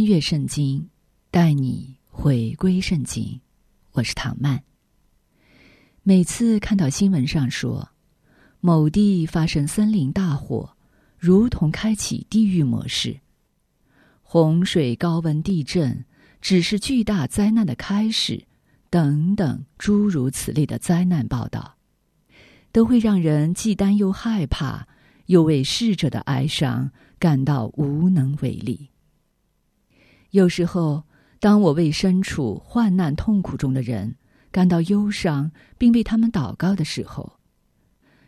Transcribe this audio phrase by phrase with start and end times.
[0.00, 0.88] 穿越圣经，
[1.30, 3.38] 带你回归圣经。
[3.92, 4.64] 我是唐曼。
[6.02, 7.90] 每次看到新闻上说。
[8.60, 10.74] 某地发生森林大火，
[11.18, 13.20] 如同开启地狱模式。
[14.22, 16.06] 洪水、高温、地震
[16.40, 18.46] 只是巨大灾难的开始，
[18.88, 21.76] 等等诸如此类的灾难报道，
[22.72, 24.88] 都会让人既担忧害怕，
[25.26, 28.88] 又为逝者的哀伤感到无能为力。
[30.30, 31.04] 有时候，
[31.40, 34.16] 当我为身处患难痛苦中的人
[34.52, 37.38] 感到忧伤，并为他们祷告的时候，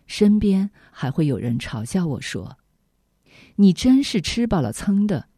[0.06, 2.58] 身边还会有人嘲笑我说
[3.56, 5.28] ：“你真是吃饱了撑的，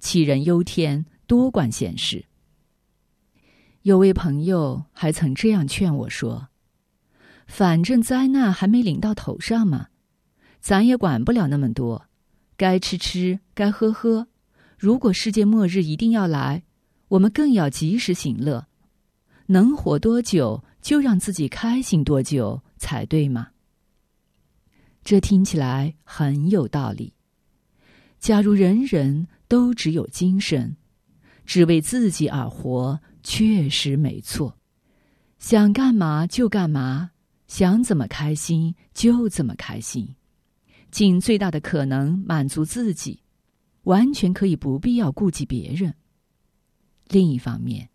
[0.00, 2.26] 杞人忧天，多管闲事。”
[3.82, 6.48] 有位朋友还曾这样劝我说
[7.46, 9.88] ：“反正灾难还没临到头上嘛，
[10.60, 12.06] 咱也管不了那么多，
[12.56, 14.28] 该吃吃，该喝喝。
[14.84, 16.62] 如果世界末日一定要来，
[17.08, 18.66] 我们更要及时行乐，
[19.46, 23.48] 能活多久就让自己开心多久才对嘛。”
[25.02, 27.14] 这听起来很有道理。
[28.18, 30.76] 假如人人都只有精神，
[31.46, 34.54] 只为自己而活，确实没错。
[35.38, 37.12] 想干嘛就干嘛，
[37.46, 40.14] 想怎么开心就怎么开心，
[40.90, 43.23] 尽最大的可能满足自己，
[43.84, 45.94] 完全可以不必要顾及别人。
[47.08, 47.88] 另一方面，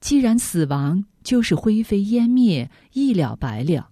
[0.00, 3.90] 既然死亡就是灰飞烟灭，一了百了。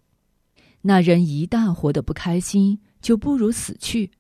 [0.82, 4.10] 那人一旦活得不开心，就不如死去，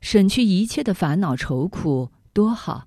[0.00, 2.86] 省去一切的烦恼愁苦，多好。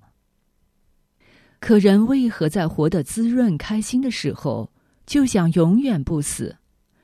[1.60, 4.72] 可人为何在活得滋润开心的时候，
[5.04, 6.56] 就想永远不死，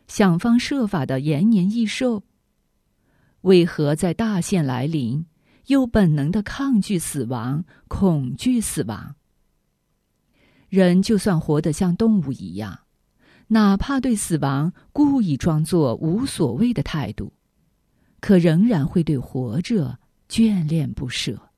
[0.06, 2.22] 想方设法的延年益寿？
[3.42, 5.26] 为何在大限来临，
[5.66, 9.14] 又本能的抗拒死亡，恐惧死亡？
[10.68, 12.80] 人就算活得像动物一样。
[13.48, 17.32] 哪怕对死亡故意装作无所谓的态度，
[18.20, 19.98] 可仍然会对活着
[20.28, 21.50] 眷恋不舍。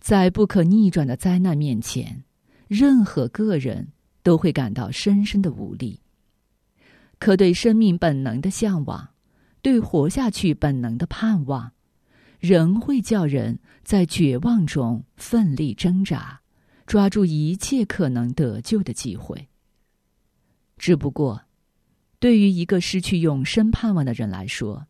[0.00, 2.24] 在不可逆转的灾难面前，
[2.66, 3.92] 任何个人
[4.22, 6.00] 都会感到深深的无力。
[7.18, 9.10] 可对生命本能的向往，
[9.62, 11.72] 对活下去本能的盼望，
[12.40, 16.40] 仍会叫人在绝望中奋力挣扎，
[16.86, 19.48] 抓住一切可能得救的机会。
[20.78, 21.42] 只不过，
[22.18, 24.86] 对于一个失去永生盼望的人来说，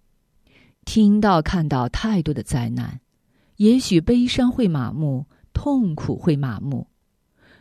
[0.85, 3.01] 听到、看到太多的灾难，
[3.57, 6.87] 也许悲伤会麻木，痛苦会麻木，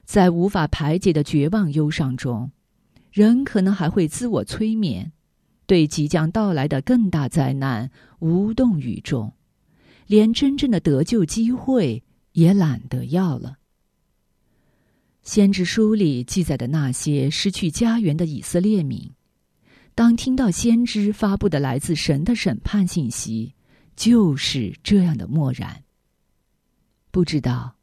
[0.05, 2.51] 在无法排解的绝望忧伤中，
[3.11, 5.11] 人可能还会自我催眠，
[5.65, 7.89] 对即将到来的更大灾难
[8.19, 9.33] 无动于衷，
[10.09, 13.59] 连真正的得救机会也懒得要了。
[15.21, 19.11] 先知书里记载的那些失去家园的以色列民，
[19.93, 23.53] 当听到先知发布的来自神的审判信息，
[23.95, 25.83] 就是这样的漠然。
[27.11, 27.75] 不知道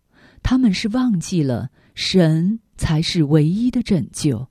[0.43, 4.49] 他们是忘记了神才是唯一的拯救，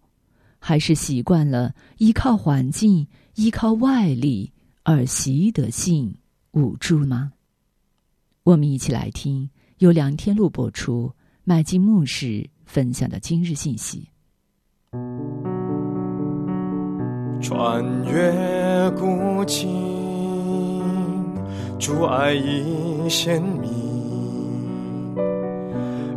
[0.60, 4.54] 还是习惯了依靠环境、依靠外力
[4.84, 6.16] 而习得性
[6.52, 7.34] 无助吗？
[8.46, 11.12] 我们一起来听由梁天禄播出
[11.44, 12.48] 麦基牧师。
[12.64, 14.08] 分享的今日信息。
[17.42, 20.84] 穿越古今，
[21.80, 25.16] 主爱已显明，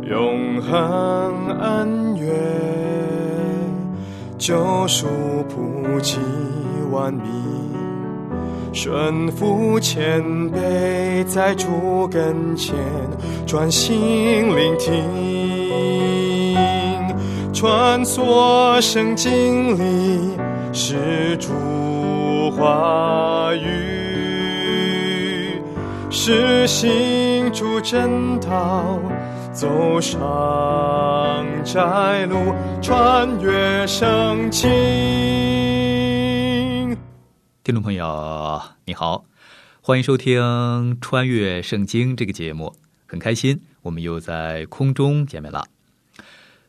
[0.07, 2.29] 永恒恩怨，
[4.37, 5.07] 救赎
[5.47, 6.19] 普及
[6.91, 7.23] 万民，
[8.71, 10.21] 顺服谦
[10.51, 12.75] 卑，在主跟前
[13.45, 15.03] 专心聆听。
[17.53, 20.37] 穿梭圣经里，
[20.71, 21.49] 是主
[22.51, 25.61] 话语，
[26.09, 28.97] 是行主正道，
[29.51, 35.58] 走上窄路，穿越圣经。
[37.69, 39.25] 听众朋友，你好，
[39.79, 40.41] 欢迎收听
[40.99, 42.75] 《穿越圣经》这个节目，
[43.05, 45.67] 很开心我们又在空中见面了。《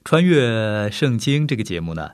[0.05, 2.11] 穿越圣经》这个节目呢，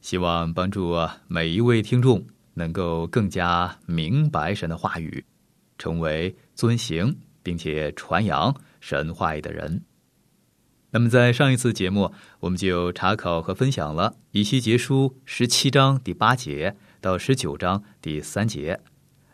[0.00, 0.96] 希望帮助
[1.28, 5.26] 每一位听众能够更加明白神的话语，
[5.76, 9.82] 成为遵行并且传扬神话语的人。
[10.92, 18.80] 那么，在上一次节目，我们就查考和分享了以西结书十七章第八节到十九章第三节，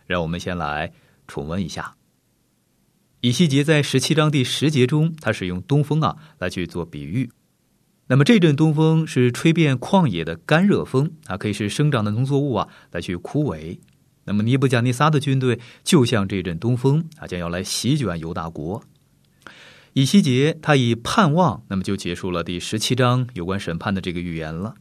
[0.07, 0.93] 让我们先来。
[1.29, 1.97] 重温一下，
[3.21, 7.29] 以西结在十七章第十节中，他使用东风啊来去做比喻。
[8.07, 13.77] 那么这阵东风是吹遍旷野的干热风啊，可以是生长的农作物啊来去枯萎。
[14.23, 18.85] 那么尼布甲尼撒的军队就像这阵东风啊，将要来席卷犹大国。
[19.95, 24.77] 以西结他以盼望，那么就结束了第十七章有关审判的这个预言了。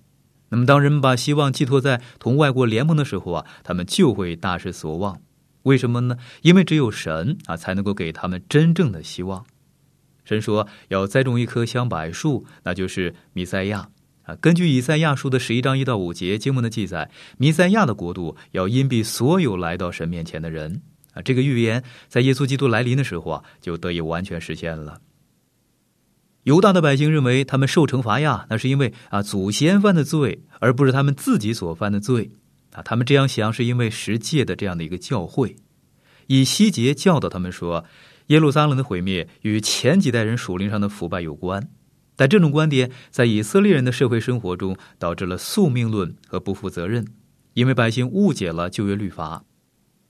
[0.55, 5.19] 那么当人们把希望寄托在同外国联盟的时候啊，他们就会大失所望。
[5.63, 6.15] 为什么呢？
[6.43, 9.45] 因为只有神啊，才能够给他们真正的希望。
[10.23, 13.89] 神说要栽种一棵香柏树，那就是弥赛亚
[14.23, 14.33] 啊。
[14.35, 20.81] 根据以赛亚书的十一章一到五节经文的记载，弥赛亚的国度要荫蔽所有来到神面前的人
[21.13, 21.21] 啊。
[21.21, 25.01] 这个预言在耶稣基督来临的时候啊，就得以完全实现了。
[26.45, 32.29] 犹大的百姓认为他们受惩罚呀，那是因为啊祖先犯的罪，而不是他们自己所犯的罪。
[32.71, 35.55] 啊，他们这样想是因为十诫的这样的一个教会，
[36.27, 37.85] 以西结教导他们说，
[38.27, 41.67] 耶路撒冷的毁灭与前几代人属灵上的腐败有关。
[42.15, 47.07] 但这种观点在以色列人的社会生活中导致了宿命论和不负责任，
[47.55, 49.43] 因为百姓误解了旧约律法。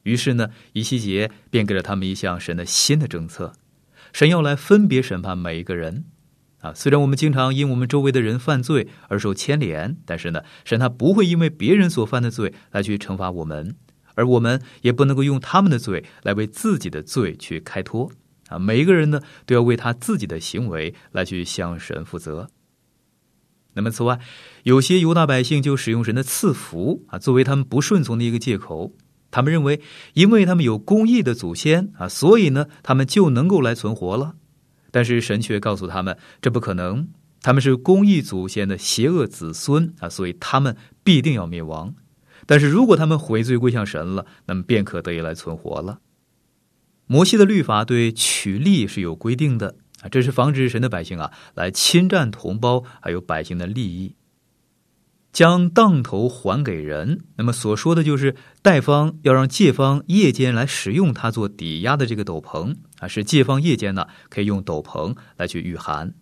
[0.04, 3.54] 于是呢，以西结便给了他们一项神的新的政策：
[4.12, 6.04] 神要来分别审判每一个人。
[6.66, 13.76] 啊，虽然我们经常因我们周围的人犯罪而受牵连，但是呢，神他不会因为别人所犯的罪来去惩罚我们，
[14.16, 18.12] 而我们也不能够用他们的罪来为自己的罪去开脱。
[18.48, 22.50] 啊，每一个人呢，都要为他自己的行为来去向神负责。
[23.74, 24.20] 那么，此外，
[24.64, 28.94] 有些犹大百姓就使用神的赐福啊，作为他们不顺从的一个借口。
[29.30, 29.82] 他们认为，
[30.14, 34.36] 因为他们有公义的祖先啊，所以呢，他们就能够来存活了。
[34.96, 37.10] 但是神却告诉他们，这不可能。
[37.42, 41.94] 他们是公益祖先的邪恶子孙啊，所以他们必定要灭亡。
[42.46, 46.00] 但是如果他们悔罪归向神了，那么便可得以来存活了。
[47.08, 54.16] 摩西的律法对取利是有规定的啊，这是防止神的百姓啊来侵占同胞还有百姓的利益。
[55.36, 66.14] 将当头还给人，那么所说的就是贷方要让借方夜间来使用它做抵押的这个斗篷啊，是借方夜间呢可以用斗篷来去御寒。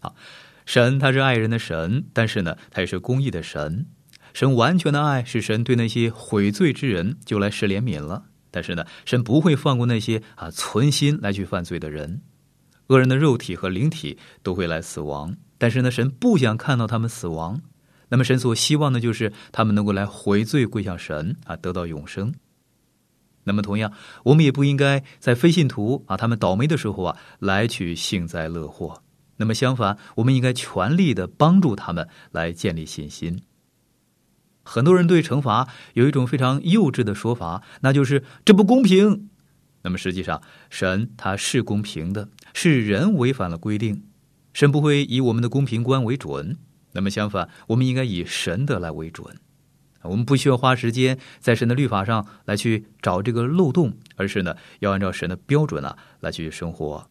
[0.00, 0.14] 啊，
[0.64, 3.84] 神他是爱人的神，但是呢他也是公义的神。
[4.32, 12.22] 神完全的爱是神对那些悔罪之人就来施怜悯了，但是呢神不会放过那些啊存心来去犯罪的人。
[12.86, 17.60] 恶人的肉体和灵体都会来死亡，但是呢神不想看到他们死亡。
[18.08, 22.34] 那么神所希望的就是他们能够来回罪归向神啊，得到永生。
[23.44, 23.92] 那么同样，
[24.24, 29.02] 我们也不应该在非信徒啊他们倒霉的时候啊来去幸灾乐祸。
[29.36, 33.42] 那么相反，我们应该全力的帮助他们来建立信心。
[34.64, 39.28] 很多人对惩罚有一种非常幼稚的说法，那就是这不公平。
[39.82, 44.02] 那么实际上，神他是公平的，是人违反了规定，
[44.52, 46.56] 神不会以我们的公平观为准。
[46.96, 49.36] 那么相反，我们应该以神的来为准，
[50.02, 57.10] 我们不需要花时间在神的律法上来去找这个漏洞，而是呢要按照神的标准啊来去生活。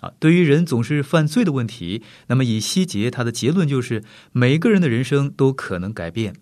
[0.00, 6.34] 啊，对于人总是犯罪的问题，那么以西结他的结论就是每个人的人生都可能改变，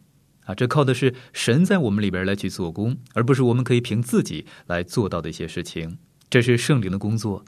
[0.45, 5.99] 啊，这靠的是神在我们里边来去做工，而不是我们可以凭自己来做到的一些事情，
[6.29, 7.45] 这是圣灵的工作。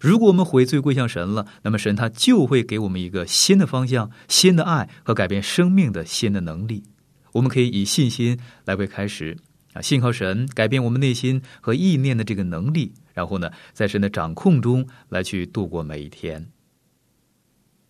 [0.00, 6.84] 如果我们悔罪归向神了，那么神他就会给我们一个新的方向、新的爱和改变生命的新的能力。
[7.32, 9.36] 我们可以以信心来为开始
[9.74, 16.48] 啊，信靠神改变我们内心和意念的这个能力，然后呢，在神的掌控中来去度过每一天。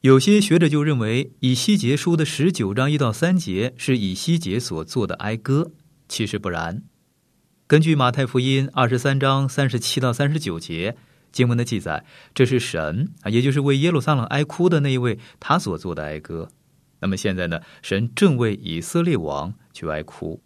[0.00, 5.72] 有些学者就认为，以西结书的十九章一到三节是以西结所做的哀歌，
[6.08, 6.82] 其实不然。
[7.66, 10.96] 根据马太福音二十三章三十七到三十九节。
[11.36, 16.48] 经文的记载，这是神啊，也就是为耶路撒冷哀哭的那一位，他所做的哀歌。
[17.00, 20.40] 那么现在呢，神正为以色列王去哀哭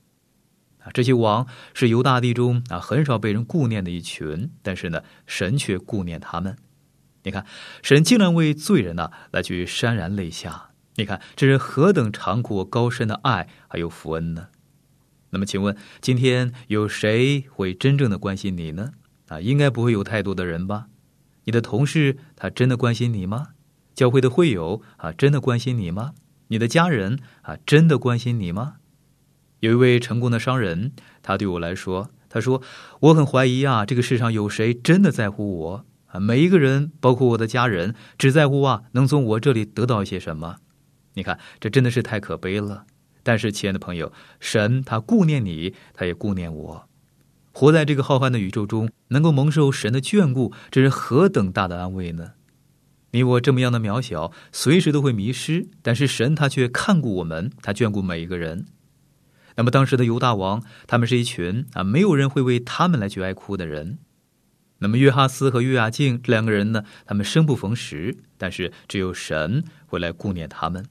[0.81, 0.91] 啊。
[0.93, 6.57] 这些王是犹大地中啊很少被人顾念的一群，但是呢，神却顾念他们。
[7.23, 7.47] 你看，
[7.83, 10.71] 神竟然为罪人呢来去潸然泪下。
[10.97, 14.49] 你看，这是何等长阔高深的爱还有福恩呢？
[15.31, 18.91] 那么，请问今天有谁会真正的关心你呢？
[19.31, 20.89] 啊，应该不会有太多的人吧？
[21.45, 23.51] 你的同事他真的关心你吗？
[23.95, 26.15] 教会的会友啊，真的关心你吗？
[26.49, 28.79] 你的家人啊，真的关心你吗？
[29.61, 32.61] 有一位成功的商人，他对我来说，他说
[33.01, 36.19] ：“我很怀疑啊，这个世上有谁真的在乎我啊？
[36.19, 40.57] 每一个人，包括我的家人，只在乎啊，能从我这里得到一些什么？
[41.15, 42.85] 你看，这真的是太可悲了。
[43.23, 46.89] 但是，亲爱的朋友，神他顾念你，他也顾念我。
[47.53, 52.33] 活在这个浩瀚的宇宙中，能够蒙受神的眷顾，这是何等大的安慰呢？
[53.13, 58.67] 你我这么样的渺小，随时都会迷失，但是神他却看顾我们，他眷顾每一个人。
[59.57, 63.99] 那么当时的犹大王，他们是一群啊，没有人会为他们来去哀哭的人。
[64.79, 70.87] 那么约哈斯和约雅敬这两个人呢，他们生不逢时，但是只有神会来顾念他们。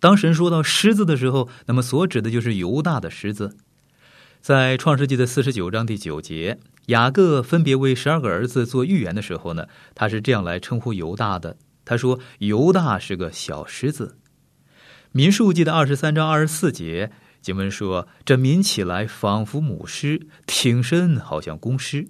[0.00, 3.56] 当神说到狮子的时候，那么所指的就是犹大的狮子。
[4.40, 14.16] 在创世纪的四十九章第九节，雅各分别为十二个儿子做预言的时候呢，他是这样来称呼犹大的：他说，犹大是个小狮子。
[15.12, 17.10] 民数记的二十三章二十四节
[17.42, 22.08] 经文说，这民起来仿佛母狮，挺身好像公狮。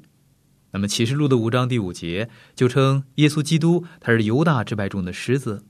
[0.73, 5.65] 那么启示录的五章第五节就称耶稣基督他是犹大支派中的狮子。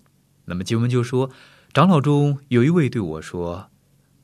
[0.46, 1.30] 那么经文就说。
[1.74, 3.70] 长老中有一位对我说：“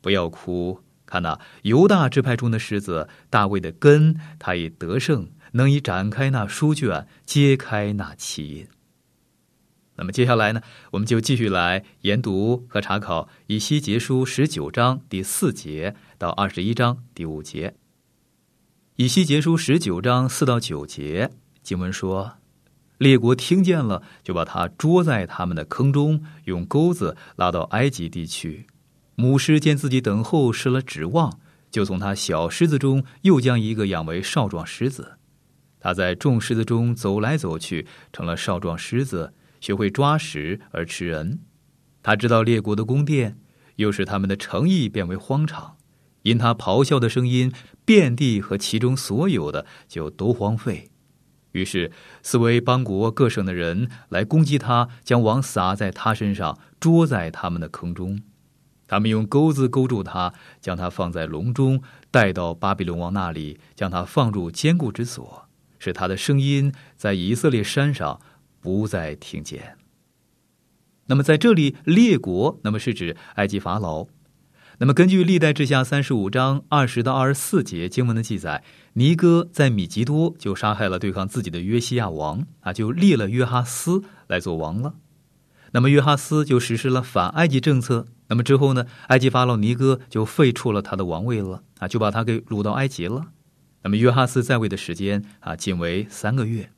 [0.01, 8.67] 不要哭，看那犹大支派中的狮子大卫的根，他已得胜，能以展开那书卷，揭开那奇印。”
[9.97, 17.75] 那么接下来呢，我们就继续来研读和查考以西结书十九章第四节到二十一章第五节。
[18.97, 21.31] 以西结书十九章四到九节
[21.63, 22.39] 经文说。
[22.99, 28.67] 列国听见了，就把他捉在他们的坑中，用钩子拉到埃及地区。
[29.17, 31.39] 母狮见自己等候失了指望，
[31.71, 35.19] 就从他小狮子中又将一个养为少壮狮子。
[35.81, 41.41] 他在众狮子中走来走去，成了少壮狮子，学会抓食而吃人。
[42.03, 43.39] 他知道列国的宫殿，
[43.77, 45.77] 又使他们的诚意变为荒场。
[46.23, 47.53] 因他咆哮的声音，
[47.85, 50.91] 遍地和其中所有的就都荒废。
[51.53, 51.93] 于是，
[52.23, 58.23] 四维邦国各省的人来攻击他，将网撒在他身上，捉在他们的坑中。
[58.87, 65.49] 他们用钩子勾住他，将他放在笼中，带到巴比伦王那里，将他放入坚固之所，
[65.79, 68.21] 使他的声音在以色列山上
[68.61, 69.77] 不再听见。
[71.07, 74.07] 那么，在这里，列国，那么是指埃及法老。
[74.79, 78.65] 那么，根据历代志下三十五章二十到二十四节经文的记载。
[78.95, 84.95] 尼哥在米吉多就杀害了对抗自己的约西亚王啊，就立了约哈斯来做王了。
[85.73, 88.07] 那么约哈斯就实施了反埃及政策。
[88.27, 93.27] 那么之后呢，埃及法老尼哥就废除了他的王位了啊，就把他给掳到埃及了。
[93.83, 96.71] 那么约哈斯在位的时间啊，仅为三个月。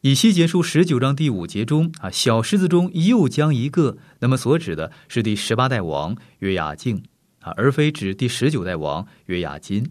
[0.00, 7.02] 以西结书十九章第五节中啊，小狮子中又将一个，那么所指的是第十八代王约雅敬
[7.40, 9.84] 啊，而非指第十九代王约雅金。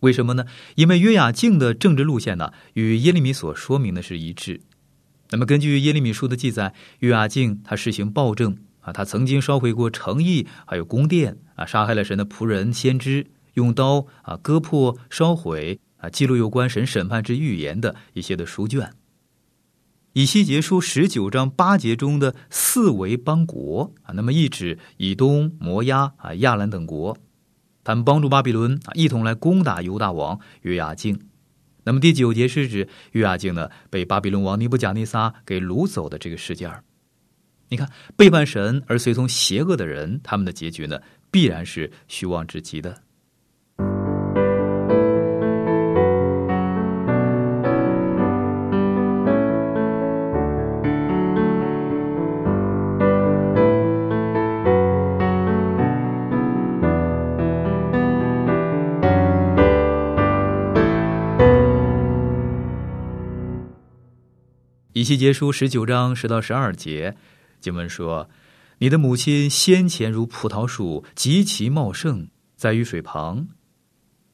[0.00, 0.44] 为什么呢？
[0.76, 4.60] 因为约雅敬的政治路线呢，与耶利米所说明的是一致。
[5.30, 8.56] 那么，根据耶利米书的记载，约雅敬他实行暴政
[8.88, 18.90] 啊，他曾经烧毁过城邑，还有宫殿啊，杀害了神的仆人先知，用刀啊割破、烧毁啊，记录有关神审判之预言的一些的书卷。
[20.14, 27.16] 以西结书十九章八节中的四维邦国啊，那么意指以东、摩押啊、亚兰等国。
[27.84, 31.20] 他们帮助巴比伦啊，一同来攻打犹大王约雅敬。
[31.84, 36.70] 那么第九节是指约雅敬呢被巴比伦王尼布甲尼撒给掳走的这个事件
[37.70, 40.98] 你看，背叛神而随从邪恶的人，他们的结局呢，
[41.30, 43.02] 必然是虚妄至极的。
[64.94, 67.14] 以西结书十九章十到十二节，
[67.60, 68.28] 经文说
[68.78, 73.48] ：“你的母亲先前如葡萄树，极其茂盛，在于水旁，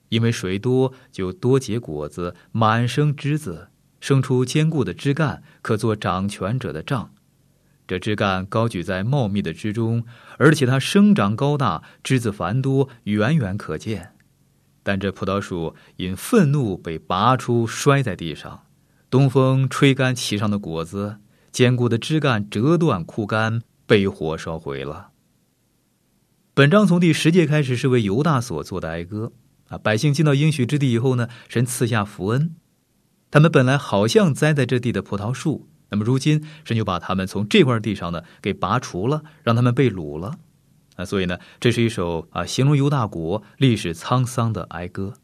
[0.08, 3.68] 因为水多，就多结果子，满生枝子，
[4.00, 7.10] 生出坚固的枝干，可做掌权者的杖。
[7.86, 10.04] 这枝干高举在茂密的枝中，
[10.38, 14.12] 而且它生长高大，枝子繁多，远远可见。
[14.82, 18.64] 但这葡萄树因愤怒被拔出，摔在地上。”
[19.10, 21.18] 东风吹干其上的果子，
[21.54, 25.10] 坚固的枝干折断枯干，被火烧毁了。
[26.52, 29.30] 本章从第十节开始是为犹大所做的哀歌
[29.68, 29.78] 啊。
[29.78, 32.56] 百姓进到应许之地以后呢，神赐下福恩，
[33.30, 40.34] 他们本来好像栽在这地的葡萄树，那么如今神就把他们从这块地上呢给拔除了，让他们被掳了
[40.96, 41.04] 啊。
[41.04, 45.14] 所以呢，这是一首啊形容犹大国历史沧桑的哀歌。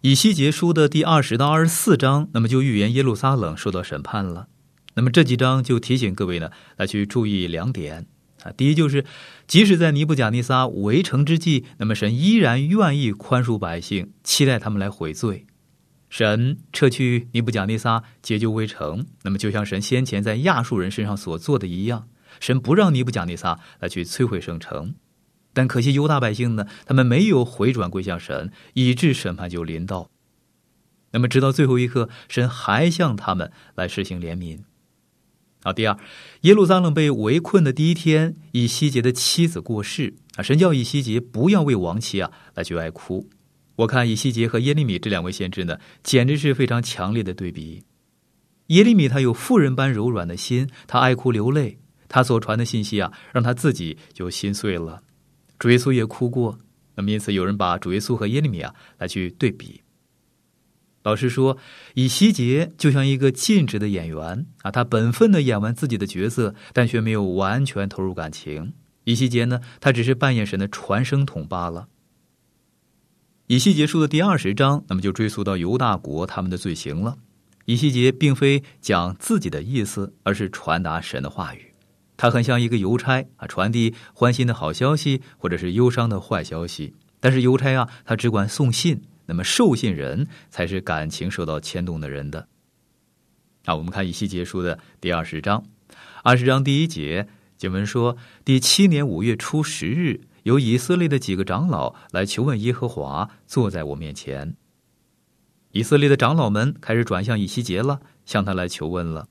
[0.00, 4.48] 以西结书的第二十到二十四章，那么就预言耶路撒冷受到审判了。
[4.96, 8.06] 那么这几章就提醒各位呢，来去注意两点
[8.42, 8.50] 啊。
[8.52, 9.04] 第一就是，
[9.46, 15.46] 即使在尼布甲尼撒围城之际，那么神依然愿意宽恕百姓，期待他们来悔罪。
[16.08, 22.08] 神撤去尼布甲尼撒，解救围城，那么就像神先前在亚述人身上所做的一样，
[22.40, 24.94] 神不让尼布甲尼撒来去摧毁圣城。
[25.52, 30.08] 但可惜犹大百姓呢，他们没有回转归向神，以致审判就临到。
[31.10, 34.60] 那么直到最后一刻，神还向他们来施行怜悯。
[35.66, 35.98] 啊，第二，
[36.42, 43.28] 耶路撒冷被围困的第一天，以西结的妻子过世啊，神叫以西结不要为亡妻啊来去哀哭。
[43.74, 47.82] 我看以西结和耶利米这两位先知呢，简直是非常强烈的对比。
[48.68, 55.02] 耶利米他有妇人般柔软的心，他爱哭流泪，他所传的信息啊，让他自己就心碎了。
[55.58, 56.60] 主耶稣也哭过，
[56.94, 59.80] 那么因此有人把主耶稣和耶利米啊来去对比。
[61.06, 61.56] 老师说，
[61.94, 68.72] 以西结就像一个尽职的演员啊，他本分的演完自己的角色，但却没有完全投入感情。
[69.04, 71.86] 以西结呢，他只是扮演神的传声筒罢了。
[73.46, 77.18] 以西结束的第二十章，那么就追溯到犹大国他们的罪行了。
[77.66, 81.72] 以西结并非讲自己的意思，而是传达神的话语。
[82.16, 86.94] 他很像一个邮差啊，传递欢欣的好消息，或者是忧伤的坏消息。
[87.20, 92.48] 但是邮差啊，他只管送信，那么受信人才是感情受到牵动的人的。
[93.64, 95.64] 啊，我们看以西结书的第二十章，
[96.22, 104.54] 二十章第一节经文说：第七年五月初十日，有以色列的几个长老来求问耶和华，坐在我面前。
[105.72, 109.28] 以色列的长老们开始转向以西结了，向他来求问了。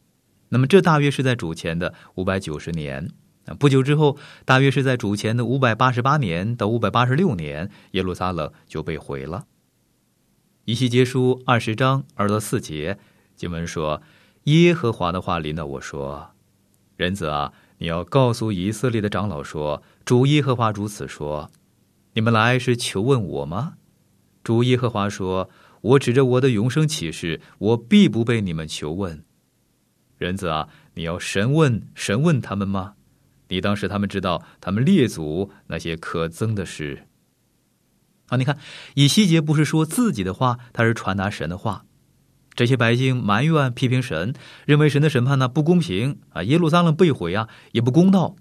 [0.49, 3.09] 那么这大约是在主前的五百九十年
[3.45, 9.45] 啊，不久之后，大约是在主前的五百八十八年到五百八十六年，耶路撒冷就被毁了。
[10.65, 12.97] 以西结书二十章二到四节
[13.35, 14.01] 经文说
[14.45, 16.31] ：“耶和华的话临到我说，
[16.97, 21.51] 人子啊，你要告诉以色列的长老说，主耶和华如此说：
[22.13, 23.73] 你们来是求问我吗？
[24.43, 25.51] 主耶和华说：
[25.81, 29.23] 我指着我的永生启示，我必不被你们求问。”
[30.17, 32.95] 人子啊，你要审问审问他们吗？
[33.49, 37.05] 你当时他们知道他们列祖那些可憎的事。
[38.27, 38.57] 啊，你看
[38.95, 41.85] 以西结不是说自己的话，他是传达神的话。
[42.55, 44.33] 这些百姓埋怨批评神，
[44.65, 48.35] 认为神的审判呢不公平啊，耶路撒冷被毁啊也不公道。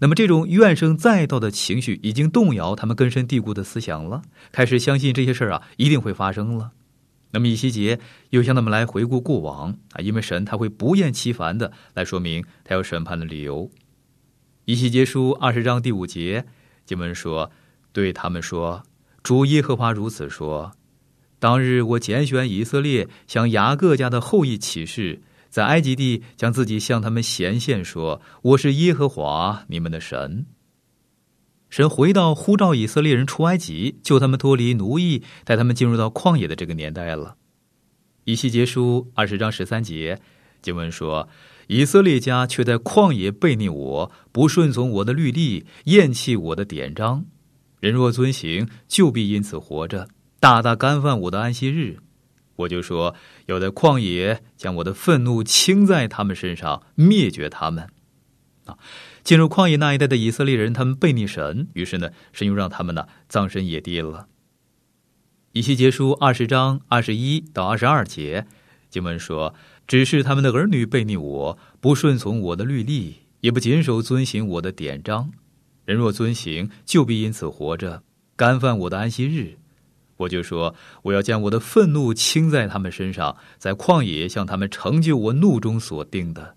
[0.00, 6.72] 那么这种怨声载道的情绪已经动摇他们根深蒂固的思想了，开始相信这些事儿啊一定会发生了。
[7.30, 7.98] 那么以西结
[8.30, 13.70] 又向他们来回顾过往啊，因为神他会不厌其烦的来说明他要审判的理由。
[14.66, 16.44] 以西结书二十章第五节
[16.84, 17.50] 经文说
[17.92, 18.82] ：“对他们说，
[19.24, 20.72] 主耶和华如此说：
[21.38, 30.44] 当日我拣选以色列，向雅各家的后裔起誓，在埃及地将自己向他们显现，说我是耶和华你们的神。”
[31.70, 37.36] 神回到呼召以色列人出埃及，救他们脱离奴役，带他们进入到旷野的这个年代了。
[38.24, 40.20] 以西结书二十章十三节
[40.60, 41.30] 经文说
[41.68, 47.24] ：“以色列家却在旷野背逆我，不顺从我的律例，厌弃我的典章。
[47.84, 50.08] 人若遵行，就必因此活着，
[50.40, 51.98] 大大干犯我的安息日。
[52.56, 57.86] 我就说，要在旷野将我的愤怒倾在他们身上，灭绝他们。”
[58.64, 58.78] 啊。
[59.22, 64.28] 进入旷野那一带的以色列人，他们背逆神，于是呢，神又让他们呢葬身野地了。
[65.52, 68.46] 以西结书二十章二十一到二十二节
[68.88, 69.54] 经文说
[69.86, 75.30] ：“只是他们的儿女背逆我，不顺从我的律例，也不谨守遵行我的典章。
[75.84, 78.02] 人若遵行，就必因此活着，
[78.36, 79.58] 干犯我的安息日。
[80.16, 86.56] 我就说，我要将我的愤怒倾在他们身上，在旷野向他们成就我怒中所定的。”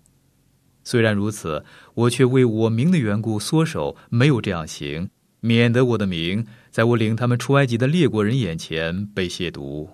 [0.84, 1.64] 虽然如此，
[1.94, 5.10] 我却为我名的缘故缩手，没有这样行，
[5.40, 9.88] 免得我的名在我领他们出埃及的列国人眼前被亵渎。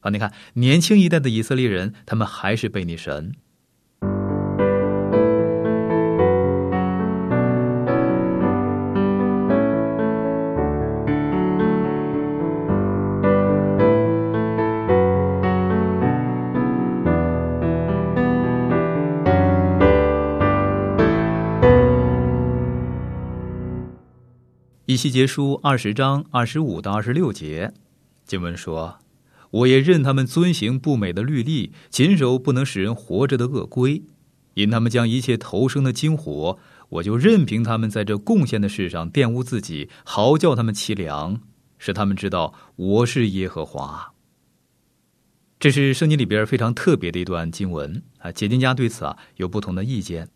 [0.00, 3.34] 啊，你看，年轻一代的以色列人，他们还是背逆神。
[25.00, 27.72] 西结书二十章二十五到二十六节，
[28.26, 28.98] 经文说
[29.50, 34.02] ：“我也任他们遵行不美的律例，谨守不能使人活着的恶规，
[34.52, 36.58] 因他们将一切投生的精火，
[36.90, 41.40] 我就任凭他们在这贡献的事上玷污自己，嚎叫他们凄凉，
[41.78, 44.12] 使他们知道我是耶和华。”
[45.58, 48.30] 这是圣经里边非常特别的一段经文啊！
[48.30, 50.28] 解经家对此啊有不同的意见。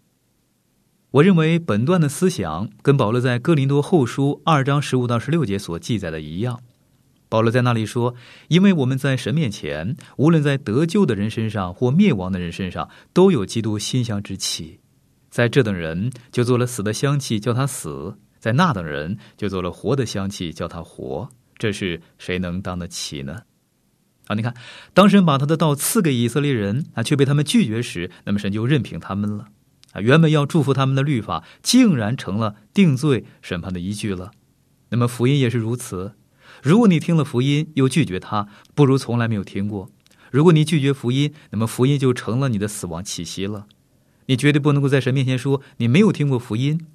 [1.15, 6.61] 我认为本段的思想跟保罗在哥林多后书二章十五到十六节所记载的一样。
[7.29, 8.17] 保罗在那里说
[8.49, 14.81] ：“因为我们在神面前，无论在得救的人身上或灭亡的人身上，都有基督馨香之气。
[15.31, 21.29] 在这等人就做了死的香气，叫他死；在那等人就做了活的香气，叫他活。
[21.57, 23.43] 这是谁能当得起呢？”
[24.27, 24.53] 啊，你看，
[24.93, 29.47] 当神把他的道赐给以色列人啊，却被他们拒绝时，那么神就任凭他们了。
[29.95, 34.33] 啊，原本要祝福他们的律法，竟然成了定罪审判的依据了。
[34.91, 36.15] 那么福音也是如此。
[36.63, 39.89] 如果你听了福音又拒绝他，不如从来没有听过。
[40.31, 43.67] 如果你拒绝福音，那么福音就成了你的死亡气息了。
[44.27, 46.87] 你绝对不能够在神面前说你没有听过福音。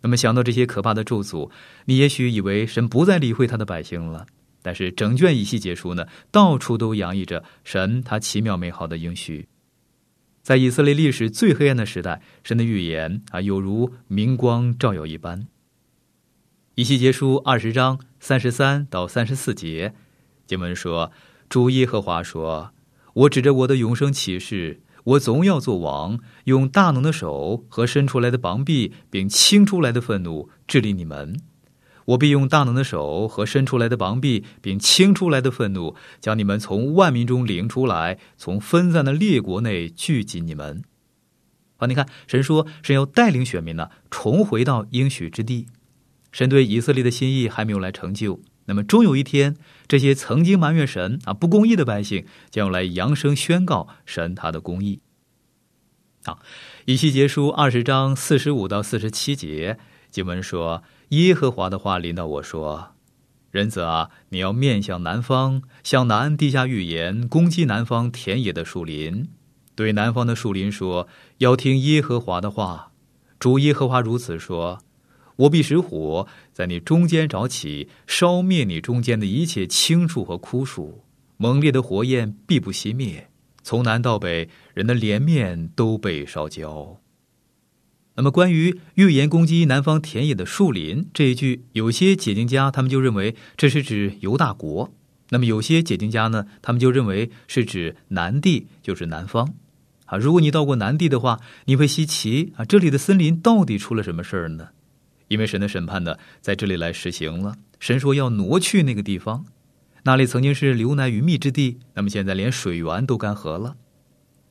[0.00, 1.50] 那么想到这些可怕的咒诅，
[1.84, 4.26] 你也许以为神不再理会他的百姓了。
[4.62, 9.46] 但是整卷以西结书呢，到处都洋溢着神他奇妙美好的应许。
[10.42, 15.46] 在以色列历史最黑暗的时代，神的预言啊，有如明光照耀一般。
[16.74, 19.94] 以西结书二十章三十三到三十四节，
[20.46, 21.12] 经文说
[21.48, 22.72] ：“主耶和华说，
[23.14, 31.40] 我指着我的永生启示，我总要做王，用大能的手和伸出来的膀臂，并倾出来的愤怒治理你们。”
[32.04, 40.82] 我必用大能的手和伸出来的膀臂，并倾出来的愤怒，将你们从万民中领出来，从分散的列国内聚集你们。
[41.76, 45.66] 好，你看，神说神要带领选民呢，重回到应许之地。
[46.32, 55.00] 神对以色列的心意还没有来成就，那么终有一天，这些曾经埋怨神啊不公义的百姓，将要来扬声宣告神他的公义。
[56.24, 56.40] 好，
[56.86, 59.78] 以西结书二十章四十五到四十七节
[60.10, 60.82] 经文说。
[61.12, 62.94] 耶和华的话临到我说
[63.52, 69.28] ：“人子啊，你要面向南方，向南地下预言，攻击南方田野的树林。
[69.74, 72.92] 对南方的树林说：要听耶和华的话。
[73.38, 74.78] 主耶和华如此说：
[75.36, 81.04] 我必使火在你中间着起，烧灭你中间的一切青树和枯树。
[81.36, 83.28] 猛烈的火焰必不熄灭，
[83.62, 86.96] 从南到北，人的脸面都被烧焦。”
[88.14, 94.90] 那么，关于预言攻击南方田野的树林这一句，有些解经家他们就认为这是指犹大国；
[95.30, 99.54] 那么有些解经家呢，他们就认为是指南地，就是南方。
[100.04, 104.68] 啊，如果你到过南地的话，你会稀奇啊，这里的森林到底出了什么事儿呢？
[105.28, 107.56] 因为神的审判呢，在这里来实行了。
[107.80, 109.46] 神说要挪去那个地方，
[110.02, 113.76] 那里曾经是流奶与蜜之地，那么现在连水源都干涸了。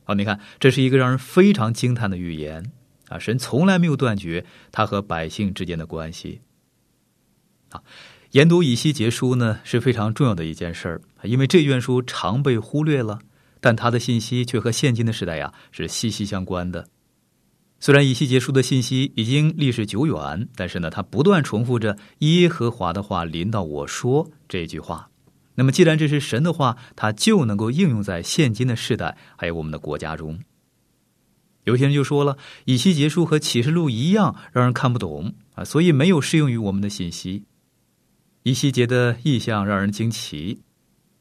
[0.02, 2.72] 好，你看，这是一个让人非常惊叹的预言。
[3.12, 6.40] 啊，神从来没有断绝他和百姓之间的关系。
[7.68, 7.82] 啊，
[8.30, 13.18] 研读以西结书呢是非常重要的一件事儿，因为这卷书常被忽略了，
[13.60, 16.88] 但它的信息却和现今的时代呀是息息相关的。
[17.80, 25.10] 虽然以西结书的信息已经历史久远，但是呢，它不断重复着耶和华的话临到我说这句话。
[25.56, 30.38] 那么，既然这是神的话，它就能够应用在现今的世代，还有我们的国家中。
[31.64, 37.44] 有些人就说了，以西结书和启示录一样，让人看不懂啊，所以没有适用于我们的信息。
[38.42, 40.62] 以西结的意象让人惊奇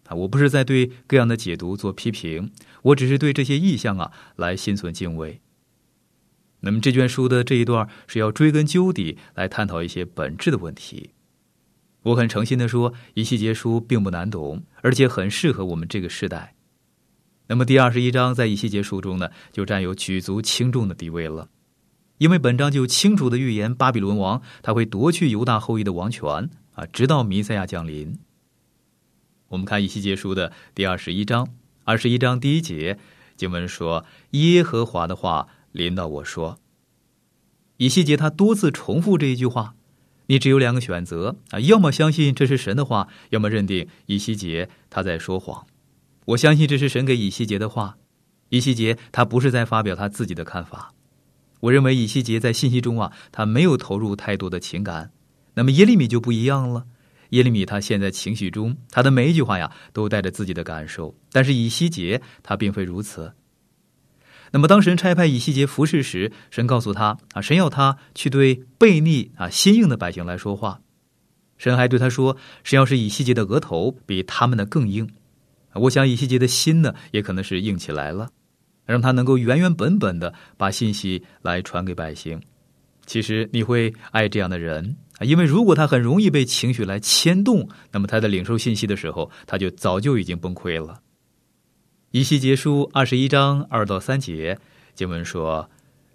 [0.07, 2.51] 啊，我不是在对各样的解读做批评，
[2.81, 5.39] 我只是对这些意象啊来心存敬畏。
[6.61, 11.11] 那么这卷书的这一段是要追根究底来探讨一些本质的问题。
[12.03, 16.55] 我很诚心的说，以西结书并不难懂，而且很适合我们这个时代。
[17.51, 21.49] 那么第二十一章在以西结书中呢，就占有举足轻重的地位了，
[22.17, 28.17] 因为本章就清楚的预言巴比伦王他会夺去犹大后裔的王权啊，直到弥赛亚降临。
[29.49, 31.49] 我们看以西结书的第二十一章，
[31.83, 32.97] 二十一章第一节
[33.35, 36.57] 经文说：“耶和华的话临到我说。”
[37.75, 39.75] 以西结他多次重复这一句话，
[40.27, 45.67] 你只有两个选择啊，要么相信这是神的话，要么认定以西结他在说谎。
[46.25, 47.97] 我相信这是神给以西结的话。
[48.49, 50.93] 以西结他不是在发表他自己的看法。
[51.61, 55.11] 我认为以西结在信息中啊，他没有投入太多的情感。
[55.53, 56.85] 那么耶利米就不一样了。
[57.29, 61.15] 耶利米他现在情绪中，他的每一句话呀都带着自己的感受。
[61.31, 63.33] 但是以西结他并非如此。
[64.51, 70.81] 那么当神差派以西结服侍时，神告诉他啊，神要他去对悖逆啊心硬的百姓来说话。
[71.57, 75.07] 神还对他说：“神要是以西结的额头比他们的更硬，
[75.73, 78.29] 我想以西结的心呢，也可能是硬起来了，
[78.85, 82.41] 让他能够原原本本的把信息来传给百姓。
[83.05, 91.01] 其实你会爱这样的人啊，因为如果他很容易被情绪来牵动，那么他在领受信息的时候，他就早就已经崩溃了。”
[92.11, 94.57] 以西结书二十一章二到三节
[94.95, 95.69] 经文说。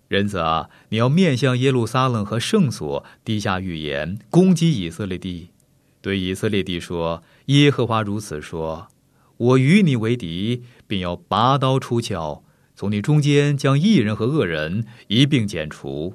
[0.09, 5.51] 仁子啊，你要面向耶路撒冷和圣所，低下预言，攻击以色列地，
[6.01, 8.87] 对以色列地说：“耶和华如此说：
[9.37, 12.43] 我与你为敌，并要拔刀出鞘，
[12.75, 16.15] 从你中间将义人和恶人一并剪除。”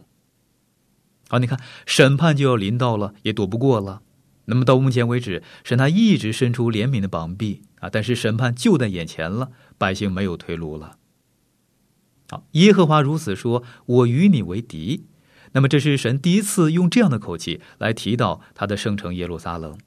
[1.29, 4.01] 好，你看审判就要临到了，也躲不过了。
[4.45, 10.97] 那么到目前为止，神他一直伸出怜悯的膀臂啊，但是审判就在眼前了，百姓没有退路了。
[12.29, 15.05] 好，耶和华如此说：“我与你为敌。”
[15.53, 19.77] 那么，这是神第一次用这样的口气来提到他的圣城耶路撒冷。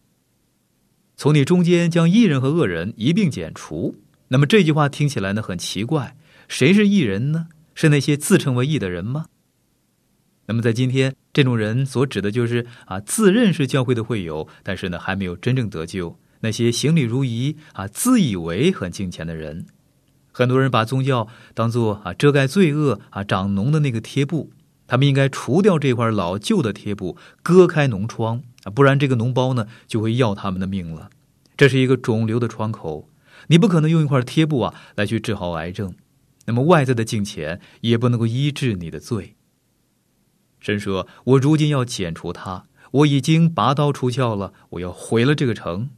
[1.17, 3.97] 从你中间将异人和恶人一并剪除。
[4.29, 6.17] 那么这句话听起来呢很奇怪，
[6.49, 7.49] 谁是异人呢？
[7.75, 9.27] 是那些自称为异的人吗？
[10.47, 19.67] 那么在今天，这种人所指的就是啊，自认是教会的会友，但是呢还没有真正得救，那些行礼如仪啊，自以为很敬虔的人。
[20.33, 24.51] 很多人把宗教当做啊遮盖罪恶啊长脓的那个贴布，
[24.87, 31.11] 他们应该除掉这块老旧的贴布，割开脓疮啊，不然这个脓包呢就会要他们的命了。
[31.57, 33.09] 这是一个肿瘤的窗口，
[33.47, 35.95] 你不可能用一块贴布啊来去治好癌症，
[36.47, 39.37] 那么外在的金钱也不能够医治你的罪。
[40.59, 45.91] 神说：“我如今要剪除它，我已经拔刀出鞘了，我要毁了这个城。”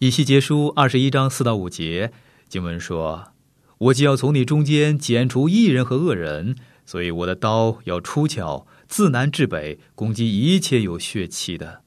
[0.00, 2.12] 以西结书二十一章四到五节。
[2.48, 3.32] 经文说
[3.78, 11.82] ：“我既要从你中间剪除异人和恶人，所以我的刀要出鞘，自南至北，攻击一切有血气的。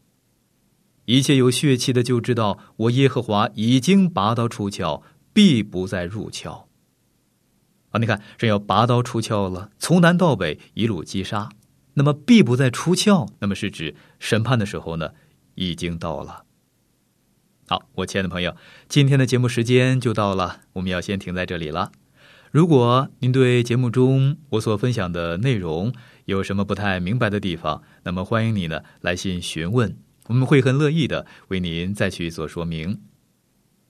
[1.05, 6.67] 一切有血气的，就知道我耶和华已经拔刀出鞘，必不再入鞘。
[7.91, 11.49] 啊，你看，这要拔刀出鞘了，从南到北一路击杀。
[11.93, 15.11] 那么，必不再出鞘，那么是指审判的时候呢，
[15.55, 16.43] 已经到了。”
[17.69, 18.55] 好，我亲爱的朋友，
[18.87, 21.91] 今天的节目时间就到了，我们要先停在这里了。
[22.51, 25.93] 如果您对节目中我所分享的内容
[26.27, 32.99] 有什么不太明白的地方，那么欢迎你呢来信询问，我们会很乐意的为您再去做说明。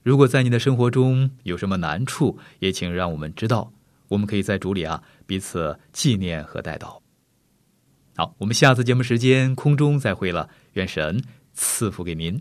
[0.04, 3.74] 如果在你的生活中有什么难处，也请让我们知道，
[4.08, 7.02] 我们可以在主里啊彼此纪念和带到。
[8.16, 11.20] 好，我们下次节目时间空中再会了，愿神
[11.56, 12.40] 赐福给您。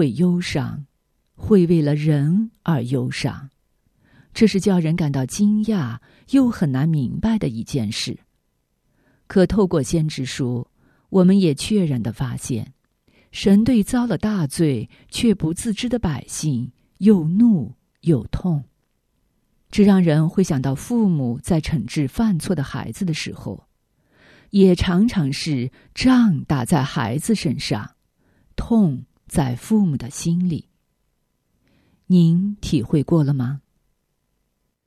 [0.00, 0.86] 会忧伤，
[1.34, 3.50] 会为了人而忧伤，
[4.32, 5.98] 这是叫人感到惊讶
[6.30, 8.18] 又很难明白的一件事。
[9.26, 10.66] 可透过先知书，
[11.10, 12.72] 我们也确然的发现，
[13.30, 18.64] 神对遭了大罪却不自知的百姓又怒又痛，
[19.70, 23.66] 这让人会想到父母在惩治犯错的孩子的时候，
[24.48, 27.96] 也常常是仗打在孩子身上。
[28.56, 30.66] 痛在父母的心里，
[32.08, 33.60] 您体会过了吗？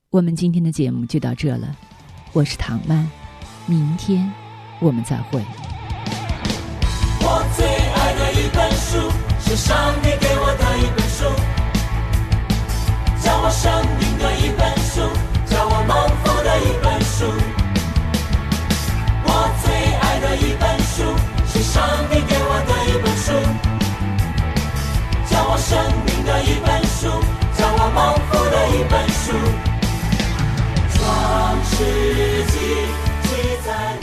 [0.10, 1.74] 我们今天的节目就到这了，
[2.34, 3.10] 我是唐曼，
[3.68, 4.30] 明天
[4.82, 5.42] 我们再会。
[7.22, 11.24] 我最爱的一本书是上帝给我的一本书，
[13.24, 14.13] 教我生命，
[25.64, 27.08] 生命的一本书，
[27.58, 27.98] 叫我盲
[28.28, 29.32] 夫的一本书，
[30.94, 31.00] 创
[31.64, 31.76] 世
[32.52, 32.54] 纪
[33.24, 33.28] 记
[33.66, 34.03] 载。